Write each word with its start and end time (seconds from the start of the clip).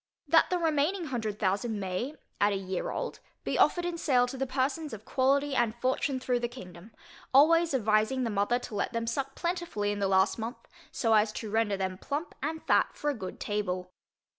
That 0.27 0.49
the 0.49 0.57
remaining 0.57 1.05
hundred 1.05 1.37
thousand 1.37 1.79
may, 1.79 2.15
at 2.39 2.51
a 2.51 2.55
year 2.57 2.89
old, 2.89 3.19
be 3.43 3.59
offered 3.59 3.85
in 3.85 3.99
sale 3.99 4.25
to 4.29 4.35
the 4.35 4.47
persons 4.47 4.93
of 4.93 5.05
quality 5.05 5.53
and 5.55 5.75
fortune, 5.79 6.19
through 6.19 6.39
the 6.39 6.47
kingdom, 6.47 6.91
always 7.35 7.75
advising 7.75 8.23
the 8.23 8.31
mother 8.31 8.57
to 8.57 8.73
let 8.73 8.93
them 8.93 9.05
suck 9.05 9.35
plentifully 9.35 9.91
in 9.91 9.99
the 9.99 10.07
last 10.07 10.39
month, 10.39 10.67
so 10.91 11.13
as 11.13 11.31
to 11.33 11.51
render 11.51 11.77
them 11.77 11.99
plump, 11.99 12.33
and 12.41 12.63
fat 12.65 12.95
for 12.95 13.11
a 13.11 13.15
good 13.15 13.39
table. 13.39 13.91